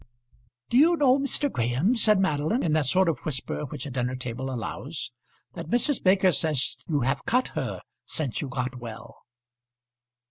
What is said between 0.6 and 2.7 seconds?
"Do you know, Mr. Graham," said Madeline,